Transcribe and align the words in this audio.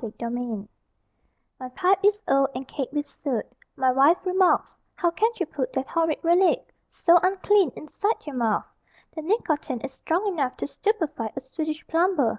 MY 0.00 0.10
PIPE 0.20 0.68
My 1.58 1.68
pipe 1.70 1.98
is 2.04 2.20
old 2.28 2.50
And 2.54 2.68
caked 2.68 2.92
with 2.94 3.08
soot; 3.24 3.46
My 3.74 3.90
wife 3.90 4.24
remarks: 4.24 4.70
"How 4.94 5.10
can 5.10 5.32
you 5.40 5.46
put 5.46 5.72
That 5.72 5.88
horrid 5.88 6.20
relic, 6.22 6.72
So 6.88 7.18
unclean, 7.20 7.72
Inside 7.74 8.24
your 8.24 8.36
mouth? 8.36 8.66
The 9.16 9.22
nicotine 9.22 9.80
Is 9.80 9.90
strong 9.92 10.24
enough 10.28 10.56
To 10.58 10.68
stupefy 10.68 11.30
A 11.34 11.40
Swedish 11.40 11.84
plumber." 11.88 12.36